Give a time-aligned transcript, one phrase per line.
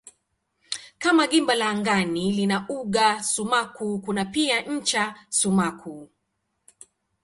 [0.97, 5.03] Kama gimba la angani lina uga sumaku kuna pia ncha
[5.37, 5.95] sumaku.